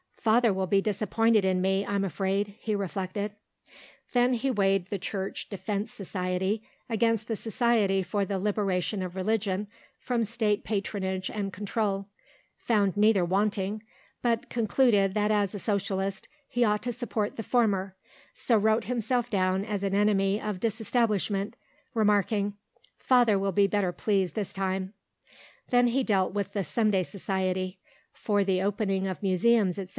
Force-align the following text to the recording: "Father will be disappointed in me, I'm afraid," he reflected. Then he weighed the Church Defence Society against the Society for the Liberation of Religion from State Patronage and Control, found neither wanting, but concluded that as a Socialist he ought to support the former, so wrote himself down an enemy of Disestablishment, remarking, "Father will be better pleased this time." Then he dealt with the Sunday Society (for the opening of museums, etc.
"Father 0.17 0.53
will 0.53 0.67
be 0.67 0.81
disappointed 0.81 1.43
in 1.45 1.61
me, 1.61 1.85
I'm 1.85 2.03
afraid," 2.03 2.55
he 2.59 2.75
reflected. 2.75 3.33
Then 4.13 4.33
he 4.33 4.49
weighed 4.51 4.87
the 4.89 4.99
Church 4.99 5.49
Defence 5.49 5.91
Society 5.91 6.63
against 6.89 7.27
the 7.27 7.35
Society 7.35 8.03
for 8.03 8.23
the 8.23 8.37
Liberation 8.37 9.01
of 9.01 9.15
Religion 9.15 9.67
from 9.99 10.23
State 10.23 10.63
Patronage 10.63 11.29
and 11.29 11.51
Control, 11.51 12.07
found 12.57 12.97
neither 12.97 13.25
wanting, 13.25 13.81
but 14.21 14.49
concluded 14.49 15.15
that 15.15 15.31
as 15.31 15.53
a 15.55 15.59
Socialist 15.59 16.27
he 16.47 16.63
ought 16.63 16.83
to 16.83 16.93
support 16.93 17.35
the 17.35 17.43
former, 17.43 17.95
so 18.35 18.57
wrote 18.57 18.83
himself 18.83 19.27
down 19.29 19.65
an 19.65 19.83
enemy 19.95 20.39
of 20.39 20.59
Disestablishment, 20.59 21.55
remarking, 21.95 22.55
"Father 22.99 23.39
will 23.39 23.51
be 23.51 23.67
better 23.67 23.91
pleased 23.91 24.35
this 24.35 24.53
time." 24.53 24.93
Then 25.69 25.87
he 25.87 26.03
dealt 26.03 26.31
with 26.33 26.53
the 26.53 26.63
Sunday 26.63 27.03
Society 27.03 27.79
(for 28.13 28.43
the 28.43 28.61
opening 28.61 29.07
of 29.07 29.23
museums, 29.23 29.79
etc. 29.79 29.89